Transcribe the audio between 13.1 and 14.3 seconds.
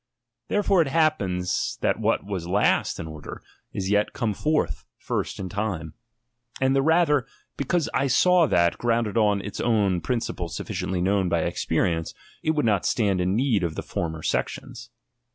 in need of the former